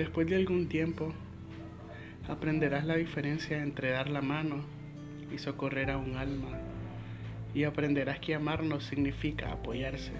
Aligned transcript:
Después 0.00 0.26
de 0.28 0.36
algún 0.36 0.66
tiempo, 0.66 1.12
aprenderás 2.26 2.86
la 2.86 2.96
diferencia 2.96 3.62
entre 3.62 3.90
dar 3.90 4.08
la 4.08 4.22
mano 4.22 4.64
y 5.30 5.36
socorrer 5.36 5.90
a 5.90 5.98
un 5.98 6.16
alma. 6.16 6.58
Y 7.52 7.64
aprenderás 7.64 8.18
que 8.18 8.34
amar 8.34 8.62
no 8.62 8.80
significa 8.80 9.52
apoyarse 9.52 10.12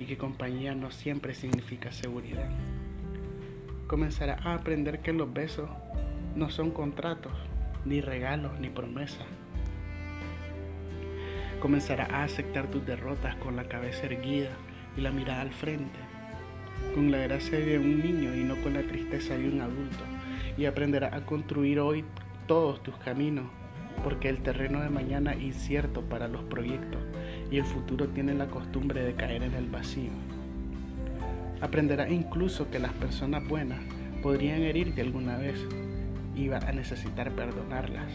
y 0.00 0.06
que 0.06 0.16
compañía 0.16 0.74
no 0.74 0.90
siempre 0.90 1.34
significa 1.34 1.92
seguridad. 1.92 2.48
Comenzarás 3.86 4.46
a 4.46 4.54
aprender 4.54 5.00
que 5.00 5.12
los 5.12 5.30
besos 5.30 5.68
no 6.34 6.48
son 6.48 6.70
contratos, 6.70 7.34
ni 7.84 8.00
regalos, 8.00 8.58
ni 8.58 8.70
promesas. 8.70 9.26
Comenzarás 11.60 12.08
a 12.08 12.22
aceptar 12.24 12.70
tus 12.70 12.86
derrotas 12.86 13.36
con 13.36 13.56
la 13.56 13.64
cabeza 13.64 14.06
erguida 14.06 14.56
y 14.96 15.02
la 15.02 15.10
mirada 15.10 15.42
al 15.42 15.52
frente, 15.52 16.07
con 16.94 17.10
la 17.10 17.18
gracia 17.18 17.58
de 17.58 17.78
un 17.78 18.00
niño 18.00 18.34
y 18.34 18.44
no 18.44 18.56
con 18.62 18.74
la 18.74 18.82
tristeza 18.82 19.36
de 19.36 19.48
un 19.48 19.60
adulto. 19.60 20.04
Y 20.56 20.66
aprenderás 20.66 21.12
a 21.12 21.24
construir 21.24 21.80
hoy 21.80 22.04
todos 22.46 22.82
tus 22.82 22.96
caminos, 22.96 23.46
porque 24.02 24.28
el 24.28 24.42
terreno 24.42 24.80
de 24.80 24.88
mañana 24.88 25.32
es 25.32 25.42
incierto 25.42 26.02
para 26.02 26.28
los 26.28 26.42
proyectos 26.44 27.00
y 27.50 27.58
el 27.58 27.64
futuro 27.64 28.08
tiene 28.08 28.34
la 28.34 28.46
costumbre 28.46 29.02
de 29.02 29.14
caer 29.14 29.42
en 29.42 29.54
el 29.54 29.66
vacío. 29.66 30.10
Aprenderás 31.60 32.10
incluso 32.10 32.70
que 32.70 32.78
las 32.78 32.92
personas 32.92 33.46
buenas 33.46 33.80
podrían 34.22 34.62
herirte 34.62 35.00
alguna 35.00 35.36
vez 35.36 35.58
y 36.34 36.48
vas 36.48 36.64
a 36.64 36.72
necesitar 36.72 37.32
perdonarlas. 37.32 38.12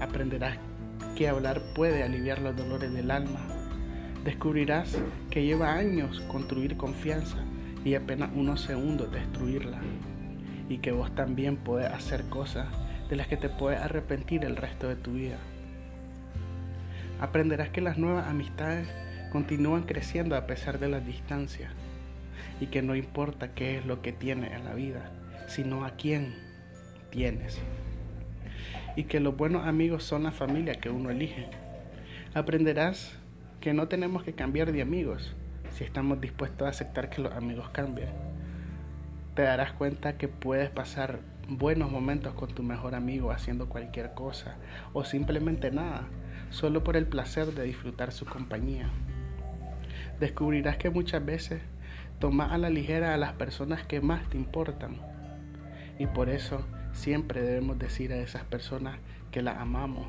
Aprenderás 0.00 0.58
que 1.16 1.28
hablar 1.28 1.62
puede 1.74 2.02
aliviar 2.02 2.40
los 2.40 2.56
dolores 2.56 2.92
del 2.92 3.10
alma. 3.10 3.40
Descubrirás 4.26 4.98
que 5.30 5.44
lleva 5.44 5.74
años 5.74 6.20
construir 6.22 6.76
confianza 6.76 7.36
y 7.84 7.94
apenas 7.94 8.30
unos 8.34 8.60
segundos 8.60 9.12
destruirla. 9.12 9.78
Y 10.68 10.78
que 10.78 10.90
vos 10.90 11.14
también 11.14 11.56
puedes 11.56 11.88
hacer 11.92 12.24
cosas 12.24 12.66
de 13.08 13.14
las 13.14 13.28
que 13.28 13.36
te 13.36 13.48
puedes 13.48 13.80
arrepentir 13.80 14.44
el 14.44 14.56
resto 14.56 14.88
de 14.88 14.96
tu 14.96 15.12
vida. 15.12 15.38
Aprenderás 17.20 17.68
que 17.68 17.80
las 17.80 17.98
nuevas 17.98 18.26
amistades 18.26 18.88
continúan 19.30 19.84
creciendo 19.84 20.34
a 20.34 20.48
pesar 20.48 20.80
de 20.80 20.88
las 20.88 21.06
distancias 21.06 21.70
y 22.60 22.66
que 22.66 22.82
no 22.82 22.96
importa 22.96 23.54
qué 23.54 23.78
es 23.78 23.86
lo 23.86 24.02
que 24.02 24.10
tienes 24.10 24.50
en 24.50 24.64
la 24.64 24.74
vida, 24.74 25.12
sino 25.46 25.84
a 25.84 25.92
quién 25.92 26.34
tienes. 27.10 27.60
Y 28.96 29.04
que 29.04 29.20
los 29.20 29.36
buenos 29.36 29.68
amigos 29.68 30.02
son 30.02 30.24
la 30.24 30.32
familia 30.32 30.74
que 30.80 30.90
uno 30.90 31.10
elige. 31.10 31.46
Aprenderás 32.34 33.16
que 33.66 33.74
no 33.74 33.88
tenemos 33.88 34.22
que 34.22 34.32
cambiar 34.32 34.70
de 34.70 34.80
amigos 34.80 35.34
si 35.72 35.82
estamos 35.82 36.20
dispuestos 36.20 36.64
a 36.64 36.70
aceptar 36.70 37.10
que 37.10 37.20
los 37.20 37.32
amigos 37.32 37.68
cambien. 37.70 38.10
Te 39.34 39.42
darás 39.42 39.72
cuenta 39.72 40.16
que 40.16 40.28
puedes 40.28 40.70
pasar 40.70 41.18
buenos 41.48 41.90
momentos 41.90 42.32
con 42.34 42.48
tu 42.48 42.62
mejor 42.62 42.94
amigo 42.94 43.32
haciendo 43.32 43.68
cualquier 43.68 44.14
cosa 44.14 44.54
o 44.92 45.02
simplemente 45.02 45.72
nada, 45.72 46.04
solo 46.50 46.84
por 46.84 46.96
el 46.96 47.06
placer 47.06 47.54
de 47.54 47.64
disfrutar 47.64 48.12
su 48.12 48.24
compañía. 48.24 48.88
Descubrirás 50.20 50.76
que 50.76 50.90
muchas 50.90 51.26
veces 51.26 51.60
tomas 52.20 52.52
a 52.52 52.58
la 52.58 52.70
ligera 52.70 53.14
a 53.14 53.16
las 53.16 53.32
personas 53.32 53.84
que 53.84 54.00
más 54.00 54.28
te 54.28 54.36
importan 54.36 54.94
y 55.98 56.06
por 56.06 56.28
eso 56.28 56.64
siempre 56.92 57.42
debemos 57.42 57.80
decir 57.80 58.12
a 58.12 58.18
esas 58.18 58.44
personas 58.44 59.00
que 59.32 59.42
las 59.42 59.58
amamos, 59.58 60.06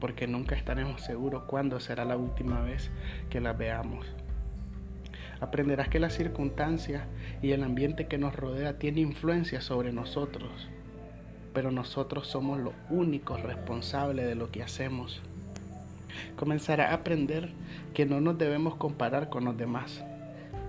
porque 0.00 0.26
nunca 0.26 0.54
estaremos 0.54 1.02
seguros 1.02 1.44
cuándo 1.44 1.80
será 1.80 2.04
la 2.04 2.16
última 2.16 2.60
vez 2.60 2.90
que 3.30 3.40
las 3.40 3.56
veamos. 3.56 4.06
Aprenderás 5.40 5.88
que 5.88 6.00
las 6.00 6.14
circunstancias 6.14 7.04
y 7.42 7.52
el 7.52 7.62
ambiente 7.62 8.08
que 8.08 8.18
nos 8.18 8.34
rodea 8.34 8.78
tiene 8.78 9.00
influencia 9.00 9.60
sobre 9.60 9.92
nosotros, 9.92 10.68
pero 11.54 11.70
nosotros 11.70 12.26
somos 12.26 12.58
los 12.58 12.74
únicos 12.90 13.40
responsables 13.42 14.26
de 14.26 14.34
lo 14.34 14.50
que 14.50 14.62
hacemos. 14.62 15.22
Comenzarás 16.36 16.90
a 16.90 16.94
aprender 16.94 17.50
que 17.94 18.06
no 18.06 18.20
nos 18.20 18.38
debemos 18.38 18.74
comparar 18.76 19.28
con 19.28 19.44
los 19.44 19.56
demás, 19.56 20.02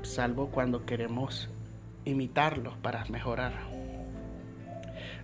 salvo 0.04 0.50
cuando 0.50 0.86
queremos 0.86 1.50
imitarlos 2.06 2.78
para 2.78 3.06
mejorar. 3.06 3.54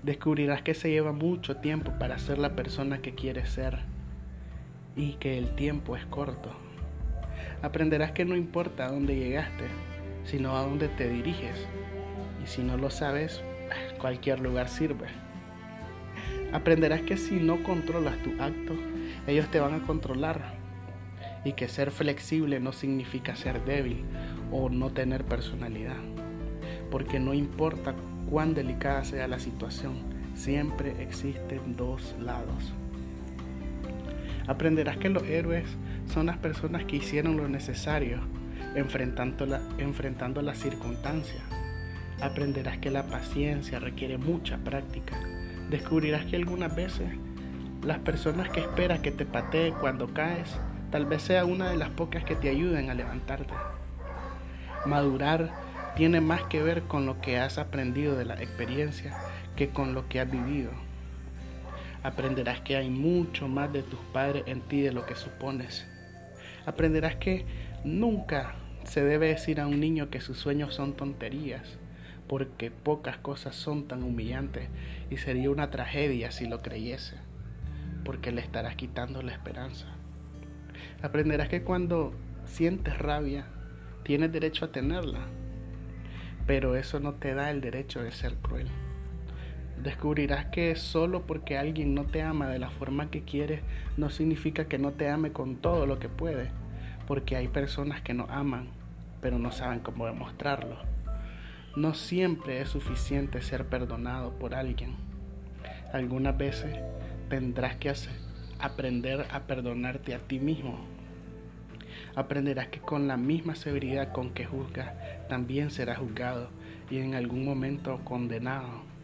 Descubrirás 0.02 0.62
que 0.64 0.74
se 0.74 0.90
lleva 0.90 1.12
mucho 1.12 1.58
tiempo 1.58 1.92
para 2.00 2.18
ser 2.18 2.38
la 2.38 2.56
persona 2.56 3.00
que 3.00 3.14
quieres 3.14 3.50
ser 3.50 3.80
y 4.96 5.14
que 5.14 5.38
el 5.38 5.56
tiempo 5.56 5.96
es 5.96 6.06
corto. 6.06 6.52
Aprenderás 7.62 8.12
que 8.12 8.26
no 8.26 8.36
importa 8.36 8.86
a 8.86 8.92
dónde 8.92 9.16
llegaste, 9.16 9.66
sino 10.24 10.56
a 10.56 10.62
dónde 10.62 10.88
te 10.88 11.10
diriges. 11.10 11.68
Y 12.44 12.48
si 12.48 12.62
no 12.62 12.78
lo 12.78 12.90
sabes, 12.90 13.42
cualquier 14.00 14.40
lugar 14.40 14.70
sirve. 14.70 15.08
Aprenderás 16.54 17.02
que 17.02 17.18
si 17.18 17.36
no 17.36 17.64
controlas 17.64 18.18
tu 18.24 18.42
acto, 18.42 18.74
ellos 19.28 19.50
te 19.50 19.60
van 19.60 19.74
a 19.74 19.86
controlar. 19.86 20.54
Y 21.44 21.54
que 21.54 21.68
ser 21.68 21.92
flexible 21.92 22.60
no 22.60 22.72
significa 22.72 23.36
ser 23.36 23.64
débil 23.66 24.04
o 24.52 24.70
no 24.70 24.92
tener 24.92 25.26
personalidad. 25.26 25.98
Porque 26.90 27.20
no 27.20 27.34
importa 27.34 27.94
cuán 28.30 28.54
delicada 28.54 29.04
sea 29.04 29.28
la 29.28 29.40
situación, 29.40 29.96
siempre 30.34 31.04
existen 31.04 31.76
dos 31.76 32.16
lados. 32.20 32.74
Aprenderás 34.48 34.98
que 34.98 35.10
los 35.10 35.24
héroes 35.24 35.66
son 36.08 36.28
las 36.28 36.38
personas 36.38 36.86
que 36.86 36.98
hicieron 36.98 37.38
lo 37.38 37.50
necesario 37.50 38.20
enfrentando, 38.76 39.46
la, 39.46 39.62
enfrentando 39.78 40.42
las 40.42 40.60
circunstancias. 40.60 41.44
Aprenderás 42.22 42.78
que 42.78 42.92
la 42.92 43.04
paciencia 43.08 43.80
requiere 43.80 44.18
mucha 44.18 44.58
práctica. 44.58 45.16
Descubrirás 45.70 46.26
que 46.26 46.36
algunas 46.36 46.76
veces 46.76 47.08
las 47.84 48.00
personas 48.00 48.50
que 48.50 48.62
esperas 48.62 49.00
que 49.00 49.12
te 49.12 49.26
patee 49.26 49.72
cuando 49.72 50.14
caes, 50.14 50.50
tal 50.92 51.06
vez 51.06 51.24
sea 51.24 51.46
una 51.46 51.70
de 51.70 51.78
las 51.78 51.90
pocas 51.90 52.24
que 52.24 52.36
te 52.36 52.50
ayuden 52.50 52.90
a 52.90 52.94
levantarte. 52.94 53.54
Madurar 54.86 55.52
tiene 55.96 56.22
más 56.22 56.44
que 56.44 56.62
ver 56.62 56.84
con 56.84 57.06
lo 57.06 57.22
que 57.22 57.40
has 57.40 57.58
aprendido 57.58 58.16
de 58.16 58.26
la 58.26 58.36
experiencia 58.36 59.18
que 59.56 59.70
con 59.70 59.94
lo 59.94 60.08
que 60.08 60.20
has 60.20 60.30
vivido. 60.30 60.72
Aprenderás 62.06 62.62
que 62.62 62.76
hay 62.76 62.92
mucho 62.92 63.48
más 63.48 63.74
de 63.74 63.82
tus 63.82 64.00
padres 64.14 64.44
en 64.46 64.62
ti 64.62 64.80
de 64.80 64.92
lo 64.92 65.08
que 65.08 65.16
supones. 65.16 65.88
Aprenderás 66.68 67.16
que 67.16 67.48
nunca 67.84 68.54
se 68.84 69.04
debe 69.04 69.30
decir 69.30 69.60
a 69.60 69.66
un 69.66 69.80
niño 69.80 70.12
que 70.12 70.22
sus 70.22 70.38
sueños 70.38 70.76
son 70.76 70.94
tonterías, 70.94 71.80
porque 72.28 72.70
pocas 72.70 73.18
cosas 73.18 73.56
son 73.56 73.88
tan 73.88 74.04
humillantes 74.04 74.70
y 75.10 75.18
sería 75.18 75.50
una 75.50 75.72
tragedia 75.72 76.30
si 76.30 76.46
lo 76.46 76.62
creyese, 76.62 77.16
porque 78.04 78.32
le 78.32 78.42
estarás 78.42 78.76
quitando 78.76 79.24
la 79.24 79.32
esperanza. 79.32 79.88
Aprenderás 81.02 81.50
que 81.50 81.64
cuando 81.64 82.14
sientes 82.46 83.00
rabia, 83.00 83.48
tienes 84.04 84.32
derecho 84.32 84.66
a 84.66 84.72
tenerla, 84.72 85.22
pero 86.46 86.76
eso 86.76 87.00
no 87.00 87.16
te 87.16 87.34
da 87.34 87.50
el 87.50 87.62
derecho 87.62 88.04
de 88.04 88.12
ser 88.12 88.36
cruel. 88.36 88.70
Descubrirás 89.86 90.46
que 90.48 90.76
solo 90.76 91.28
porque 91.28 91.60
alguien 91.60 91.94
no 91.94 92.06
te 92.06 92.24
ama 92.24 92.48
de 92.48 92.58
la 92.58 92.72
forma 92.72 93.12
que 93.12 93.22
quieres 93.22 93.62
no 93.98 94.10
significa 94.10 94.66
que 94.66 94.80
no 94.80 94.94
te 94.94 95.12
ame 95.12 95.32
con 95.32 95.58
todo 95.58 95.86
lo 95.86 96.00
que 96.00 96.10
puede, 96.10 96.50
porque 97.06 97.36
hay 97.36 97.48
personas 97.50 98.02
que 98.02 98.16
no 98.16 98.26
aman, 98.32 98.70
pero 99.22 99.38
no 99.38 99.52
saben 99.52 99.82
cómo 99.82 100.08
demostrarlo. 100.08 100.78
No 101.76 101.94
siempre 101.94 102.62
es 102.62 102.70
suficiente 102.70 103.44
ser 103.44 103.68
perdonado 103.68 104.32
por 104.40 104.56
alguien. 104.56 104.96
Algunas 105.94 106.36
veces 106.36 106.80
tendrás 107.30 107.76
que 107.76 107.94
aprender 108.58 109.28
a 109.32 109.42
perdonarte 109.42 110.16
a 110.16 110.18
ti 110.18 110.40
mismo. 110.40 110.80
Aprenderás 112.16 112.70
que 112.70 112.80
con 112.80 113.08
la 113.08 113.18
misma 113.18 113.54
severidad 113.54 114.12
con 114.14 114.32
que 114.32 114.46
juzgas, 114.46 114.96
también 115.30 115.70
serás 115.70 116.00
juzgado 116.00 116.50
y 116.90 116.98
en 116.98 117.14
algún 117.14 117.46
momento 117.46 118.00
condenado. 118.04 118.95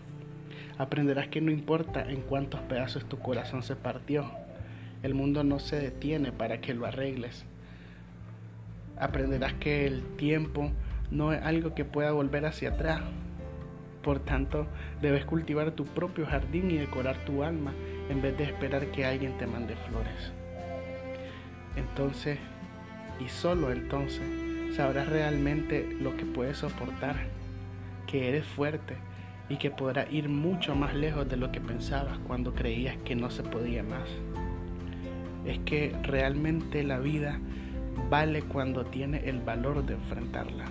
Aprenderás 0.82 1.28
que 1.28 1.42
no 1.42 1.52
importa 1.52 2.10
en 2.10 2.22
cuántos 2.22 2.60
pedazos 2.62 3.06
tu 3.06 3.20
corazón 3.20 3.62
se 3.62 3.76
partió, 3.76 4.26
el 5.04 5.14
mundo 5.14 5.44
no 5.44 5.60
se 5.60 5.80
detiene 5.80 6.32
para 6.32 6.60
que 6.60 6.74
lo 6.74 6.88
arregles. 6.88 7.46
Aprenderás 9.00 9.54
que 9.54 9.86
el 9.86 10.02
tiempo 10.18 10.72
no 11.12 11.34
es 11.34 11.44
algo 11.44 11.76
que 11.76 11.86
pueda 11.86 12.14
volver 12.14 12.48
hacia 12.48 12.72
atrás. 12.72 13.02
Por 14.02 14.22
tanto, 14.22 14.66
debes 15.04 15.24
cultivar 15.24 15.70
tu 15.74 15.86
propio 15.86 16.26
jardín 16.26 16.72
y 16.72 16.80
decorar 16.80 17.26
tu 17.26 17.44
alma 17.44 17.74
en 18.10 18.24
vez 18.24 18.36
de 18.40 18.46
esperar 18.46 18.88
que 18.88 19.06
alguien 19.06 19.38
te 19.38 19.46
mande 19.46 19.76
flores. 19.76 20.32
Entonces, 21.76 22.40
y 23.24 23.30
solo 23.30 23.72
entonces, 23.72 24.76
sabrás 24.76 25.08
realmente 25.10 25.96
lo 26.02 26.18
que 26.18 26.26
puedes 26.26 26.58
soportar, 26.58 27.18
que 28.08 28.30
eres 28.30 28.48
fuerte 28.48 28.96
y 29.52 29.58
que 29.58 29.70
podrás 29.70 30.10
ir 30.14 30.30
mucho 30.30 30.76
más 30.76 30.96
lejos 30.96 31.28
de 31.28 31.36
lo 31.36 31.52
que 31.52 31.60
pensabas 31.60 32.18
cuando 32.20 32.54
creías 32.54 32.96
que 33.04 33.16
no 33.16 33.30
se 33.30 33.44
podía 33.44 33.84
más. 33.84 34.08
Es 35.46 35.60
que 35.60 35.94
realmente 36.04 36.84
la 36.84 37.00
vida 37.00 37.38
vale 38.10 38.44
cuando 38.44 38.86
tiene 38.86 39.28
el 39.28 39.42
valor 39.42 39.86
de 39.86 39.96
enfrentarla. 39.96 40.64